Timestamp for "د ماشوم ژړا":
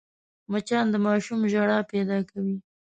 0.91-1.79